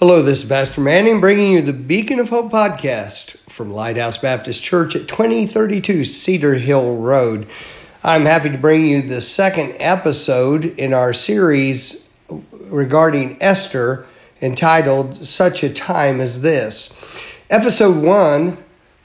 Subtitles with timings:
[0.00, 4.62] Hello, this is Pastor Manning bringing you the Beacon of Hope podcast from Lighthouse Baptist
[4.62, 7.46] Church at 2032 Cedar Hill Road.
[8.02, 12.08] I'm happy to bring you the second episode in our series
[12.70, 14.06] regarding Esther
[14.40, 16.94] entitled Such a Time as This.
[17.50, 18.56] Episode 1,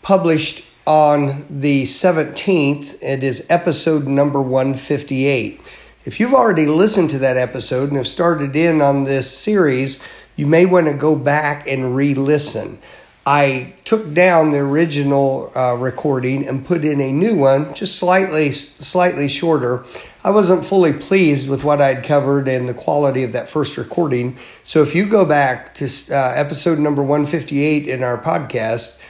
[0.00, 5.60] published on the 17th, it is episode number 158.
[6.06, 10.02] If you've already listened to that episode and have started in on this series,
[10.38, 12.78] you may want to go back and re listen.
[13.26, 18.52] I took down the original uh, recording and put in a new one, just slightly
[18.52, 19.84] slightly shorter.
[20.24, 24.38] I wasn't fully pleased with what I'd covered and the quality of that first recording.
[24.62, 29.02] So if you go back to uh, episode number 158 in our podcast,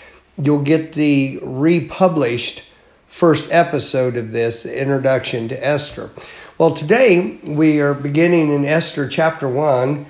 [0.43, 2.65] you'll get the republished
[3.07, 6.11] first episode of this, introduction to Esther.
[6.57, 10.07] Well, today we are beginning in Esther chapter 1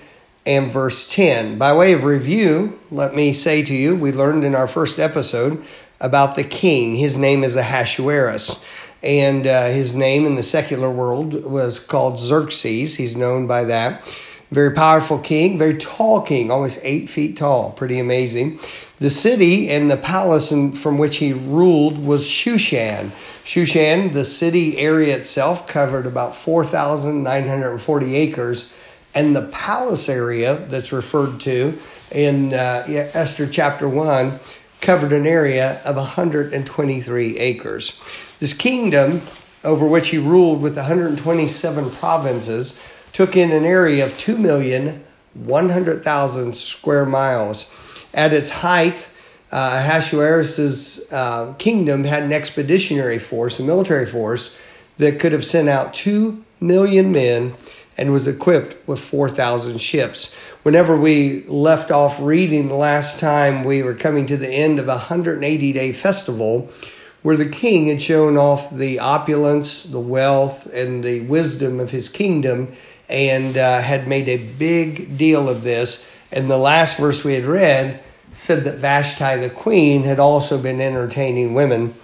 [0.49, 1.59] and verse 10.
[1.59, 5.63] By way of review, let me say to you, we learned in our first episode
[6.01, 6.97] about the king.
[6.97, 8.65] His name is Ahasuerus,
[9.03, 12.95] and uh, his name in the secular world was called Xerxes.
[12.95, 14.03] He's known by that.
[14.51, 18.59] Very powerful king, very tall king, almost eight feet tall, pretty amazing.
[19.01, 23.11] The city and the palace in, from which he ruled was Shushan.
[23.45, 28.73] Shushan, the city area itself, covered about 4,940 acres
[29.19, 31.77] and the palace area that's referred to
[32.13, 34.39] in uh, Esther chapter 1
[34.81, 38.01] covered an area of 123 acres.
[38.39, 39.21] This kingdom,
[39.65, 42.79] over which he ruled with 127 provinces,
[43.13, 47.69] took in an area of 2,100,000 square miles.
[48.15, 49.11] At its height,
[49.51, 54.57] uh, Ahasuerus' uh, kingdom had an expeditionary force, a military force,
[54.99, 57.57] that could have sent out 2 million men
[57.99, 60.33] and was equipped with 4,000 ships.
[60.63, 64.87] Whenever we left off reading the last time, we were coming to the end of
[64.87, 66.71] a 180 day festival
[67.23, 72.09] where the king had shown off the opulence, the wealth, and the wisdom of his
[72.09, 72.69] kingdom
[73.09, 76.09] and uh, had made a big deal of this.
[76.31, 78.01] And the last verse we had read
[78.31, 81.95] said that Vashti the queen had also been entertaining women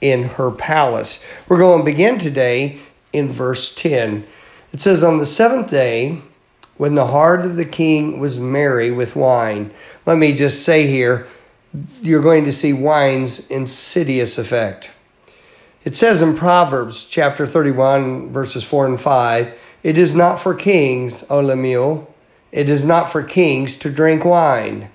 [0.00, 1.22] in her palace.
[1.48, 2.78] We're going to begin today
[3.12, 4.24] in verse 10.
[4.72, 6.22] It says, On the seventh day,
[6.76, 9.70] when the heart of the king was merry with wine.
[10.06, 11.28] Let me just say here,
[12.00, 14.90] you're going to see wine's insidious effect.
[15.84, 21.24] It says in Proverbs chapter 31, verses 4 and 5, It is not for kings,
[21.30, 22.12] O Lemuel,
[22.50, 24.90] it is not for kings to drink wine,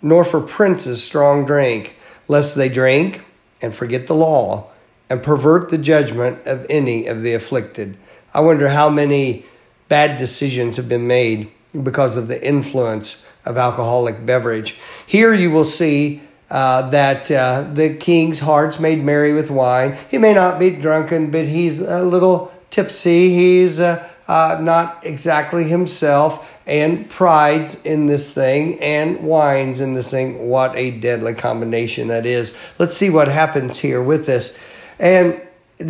[0.00, 1.96] nor for princes strong drink,
[2.28, 3.24] lest they drink
[3.60, 4.70] and forget the law
[5.10, 7.96] and pervert the judgment of any of the afflicted.
[8.34, 9.44] I wonder how many
[9.88, 11.50] bad decisions have been made
[11.82, 14.76] because of the influence of alcoholic beverage.
[15.06, 19.96] Here you will see uh, that uh, the king's heart's made merry with wine.
[20.10, 23.34] He may not be drunken, but he's a little tipsy.
[23.34, 30.10] He's uh, uh not exactly himself and prides in this thing and wines in this
[30.10, 30.48] thing.
[30.48, 32.56] What a deadly combination that is.
[32.78, 34.56] Let's see what happens here with this.
[34.98, 35.40] And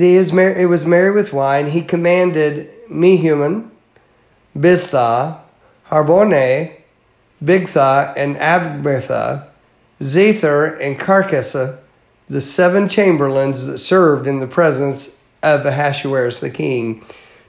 [0.00, 1.68] it was merry with wine.
[1.68, 3.70] He commanded Mehuman,
[4.56, 5.40] Biztha,
[5.88, 6.72] Harbona,
[7.42, 9.48] Bigtha, and Abitha,
[10.00, 11.78] Zethar, and Carcassa,
[12.28, 17.04] the seven chamberlains that served in the presence of Ahasuerus the king,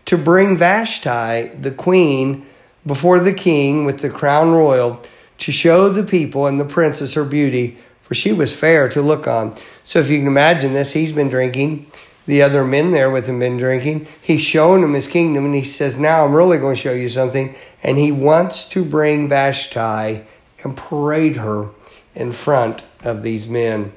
[0.05, 2.45] to bring Vashti, the queen,
[2.85, 5.01] before the king with the crown royal,
[5.37, 9.27] to show the people and the princess her beauty, for she was fair to look
[9.27, 9.55] on.
[9.83, 11.87] So if you can imagine this, he's been drinking
[12.25, 14.07] the other men there with him been drinking.
[14.21, 17.09] He's shown them his kingdom, and he says, Now I'm really going to show you
[17.09, 17.55] something.
[17.81, 20.23] And he wants to bring Vashti
[20.63, 21.69] and parade her
[22.15, 23.91] in front of these men.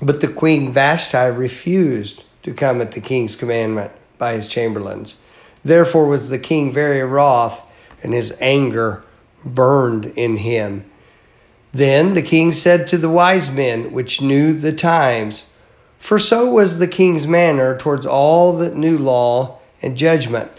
[0.00, 5.16] But the queen Vashti refused to come at the king's commandment by his chamberlains.
[5.64, 7.62] Therefore was the king very wroth,
[8.02, 9.04] and his anger
[9.44, 10.88] burned in him.
[11.72, 15.47] Then the king said to the wise men, which knew the times,
[15.98, 20.50] for so was the king's manner towards all that knew law and judgment.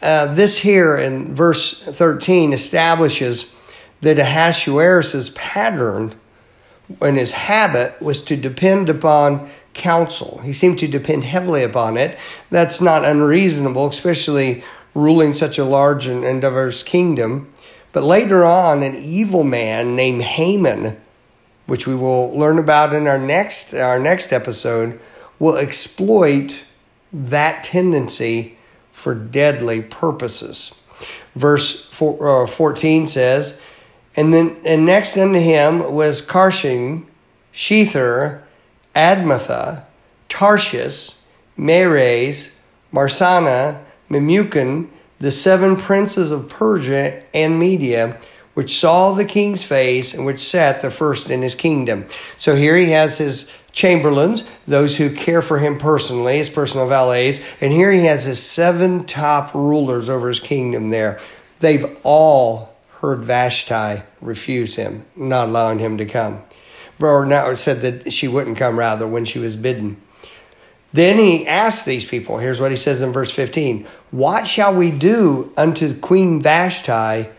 [0.00, 3.54] Uh, this here in verse 13 establishes
[4.00, 6.14] that Ahasuerus' pattern
[7.00, 10.40] and his habit was to depend upon counsel.
[10.42, 12.18] He seemed to depend heavily upon it.
[12.50, 14.62] That's not unreasonable, especially
[14.94, 17.48] ruling such a large and diverse kingdom.
[17.92, 21.00] But later on, an evil man named Haman
[21.68, 24.98] which we will learn about in our next our next episode,
[25.38, 26.64] will exploit
[27.12, 28.58] that tendency
[28.90, 30.80] for deadly purposes.
[31.36, 33.62] Verse four, uh, 14 says,
[34.16, 37.04] And then and next unto him was Carshena,
[37.52, 38.42] Shethar,
[38.96, 39.84] Admatha,
[40.28, 41.20] Tarshish,
[41.56, 42.60] Meres,
[42.90, 44.88] Marsena, Memucan,
[45.18, 48.18] the seven princes of Persia and Media,
[48.58, 52.04] which saw the king's face and which sat the first in his kingdom.
[52.36, 57.40] So here he has his chamberlains, those who care for him personally, his personal valets,
[57.62, 61.20] and here he has his seven top rulers over his kingdom there.
[61.60, 66.42] They've all heard Vashti refuse him, not allowing him to come.
[66.98, 70.02] Or now said that she wouldn't come rather when she was bidden.
[70.92, 74.90] Then he asked these people, here's what he says in verse 15 What shall we
[74.90, 77.37] do unto Queen Vashti?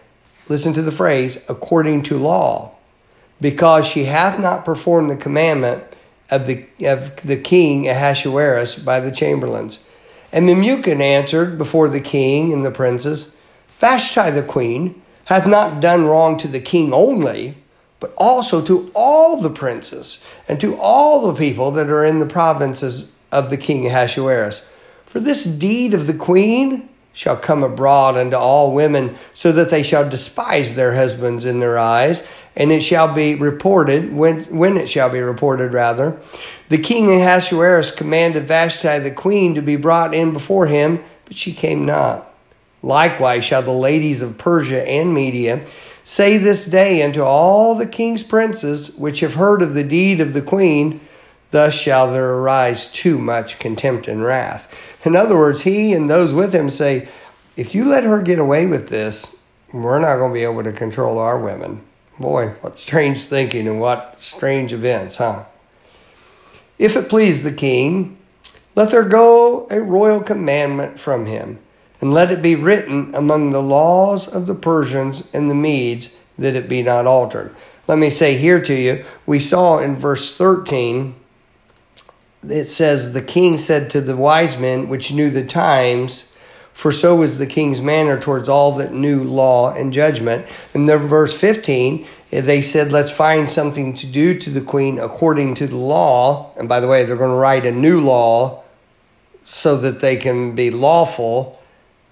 [0.49, 2.71] Listen to the phrase, according to law,
[3.39, 5.83] because she hath not performed the commandment
[6.31, 9.83] of the, of the king Ahasuerus by the chamberlains.
[10.31, 13.37] And Memucan answered before the king and the princes,
[13.67, 17.55] Vashti the queen hath not done wrong to the king only,
[17.99, 22.25] but also to all the princes and to all the people that are in the
[22.25, 24.67] provinces of the king Ahasuerus.
[25.05, 29.83] For this deed of the queen shall come abroad unto all women, so that they
[29.83, 32.25] shall despise their husbands in their eyes,
[32.55, 36.17] and it shall be reported, when, when it shall be reported, rather.
[36.69, 41.51] The king Ahasuerus commanded Vashti the queen to be brought in before him, but she
[41.51, 42.33] came not.
[42.81, 45.65] Likewise shall the ladies of Persia and Media
[46.05, 50.31] say this day unto all the king's princes which have heard of the deed of
[50.31, 51.01] the queen,
[51.51, 55.05] Thus shall there arise too much contempt and wrath.
[55.05, 57.07] In other words, he and those with him say,
[57.57, 59.39] if you let her get away with this,
[59.73, 61.81] we're not going to be able to control our women.
[62.19, 65.45] Boy, what strange thinking and what strange events, huh?
[66.77, 68.17] If it please the king,
[68.75, 71.59] let there go a royal commandment from him,
[71.99, 76.55] and let it be written among the laws of the Persians and the Medes that
[76.55, 77.53] it be not altered.
[77.87, 81.15] Let me say here to you, we saw in verse 13
[82.43, 86.33] it says, The king said to the wise men which knew the times,
[86.73, 90.45] for so was the king's manner towards all that knew law and judgment.
[90.73, 95.55] And then verse 15, they said, Let's find something to do to the queen according
[95.55, 96.53] to the law.
[96.57, 98.63] And by the way, they're going to write a new law
[99.43, 101.59] so that they can be lawful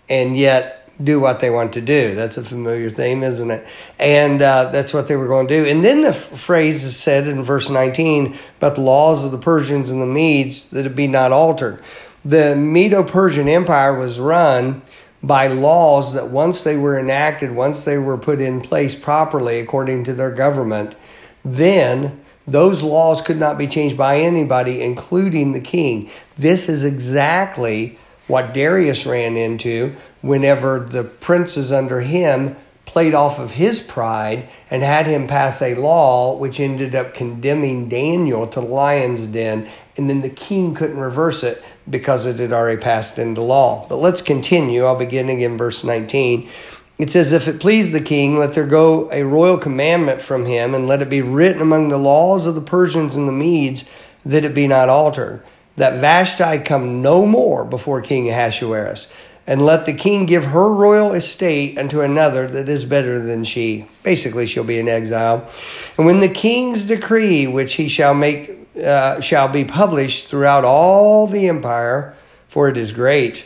[0.09, 2.15] and yet do what they want to do.
[2.15, 3.67] That's a familiar theme, isn't it?
[3.99, 5.69] And uh, that's what they were going to do.
[5.69, 9.89] And then the phrase is said in verse 19 about the laws of the Persians
[9.89, 11.83] and the Medes that it be not altered.
[12.25, 14.81] The Medo Persian Empire was run
[15.21, 20.03] by laws that once they were enacted, once they were put in place properly according
[20.05, 20.95] to their government,
[21.43, 26.09] then those laws could not be changed by anybody, including the king.
[26.37, 27.97] This is exactly
[28.27, 34.81] what Darius ran into whenever the princes under him played off of his pride and
[34.81, 40.09] had him pass a law which ended up condemning Daniel to the lion's den, and
[40.09, 43.85] then the king couldn't reverse it because it had already passed into law.
[43.87, 44.83] But let's continue.
[44.83, 46.49] I'll begin again, verse 19.
[46.97, 50.73] It says, If it please the king, let there go a royal commandment from him,
[50.73, 53.89] and let it be written among the laws of the Persians and the Medes
[54.25, 55.43] that it be not altered,
[55.77, 59.11] that Vashti come no more before King Ahasuerus
[59.47, 63.87] and let the king give her royal estate unto another that is better than she.
[64.03, 65.49] Basically, she'll be in exile.
[65.97, 71.27] And when the king's decree, which he shall make, uh, shall be published throughout all
[71.27, 72.13] the empire,
[72.49, 73.45] for it is great,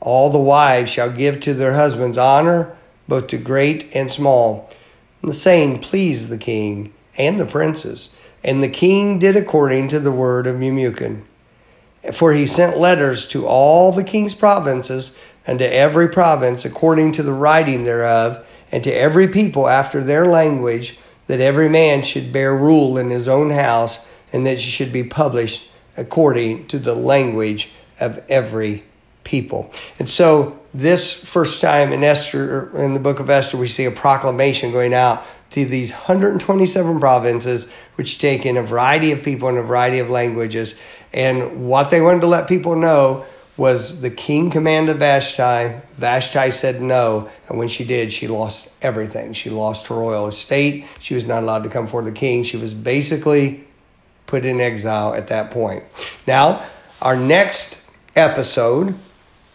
[0.00, 2.76] all the wives shall give to their husbands honor,
[3.08, 4.70] both to great and small.
[5.22, 8.10] And the saying pleased the king and the princes.
[8.44, 11.22] And the king did according to the word of Memucan.
[12.12, 17.22] For he sent letters to all the king's provinces and to every province according to
[17.22, 22.54] the writing thereof, and to every people after their language, that every man should bear
[22.54, 23.98] rule in his own house,
[24.32, 28.84] and that it should be published according to the language of every
[29.24, 29.72] people.
[29.98, 33.90] And so, this first time in Esther, in the book of Esther, we see a
[33.90, 39.56] proclamation going out to these 127 provinces, which take in a variety of people and
[39.56, 40.78] a variety of languages.
[41.12, 43.24] And what they wanted to let people know
[43.56, 45.76] was the king commanded Vashti.
[45.96, 49.32] Vashti said no, and when she did, she lost everything.
[49.32, 50.86] She lost her royal estate.
[51.00, 52.44] She was not allowed to come before the king.
[52.44, 53.64] She was basically
[54.26, 55.82] put in exile at that point.
[56.26, 56.62] Now,
[57.02, 58.94] our next episode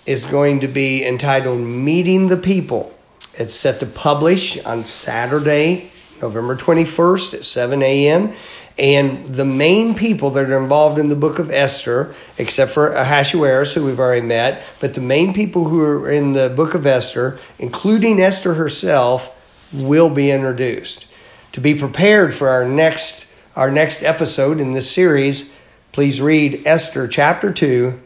[0.05, 2.93] is going to be entitled Meeting the People.
[3.35, 5.89] It's set to publish on Saturday,
[6.21, 8.33] November 21st at 7 a.m.
[8.77, 13.73] And the main people that are involved in the book of Esther, except for Ahasuerus,
[13.73, 17.39] who we've already met, but the main people who are in the book of Esther,
[17.59, 21.05] including Esther herself, will be introduced.
[21.53, 25.55] To be prepared for our next our next episode in this series,
[25.91, 27.99] please read Esther chapter 2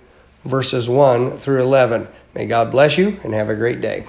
[0.44, 2.08] verses 1 through 11.
[2.36, 4.06] May God bless you and have a great day.